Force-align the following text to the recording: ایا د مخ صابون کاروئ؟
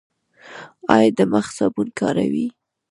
ایا 0.93 1.11
د 1.17 1.19
مخ 1.31 1.45
صابون 1.57 1.87
کاروئ؟ 1.99 2.45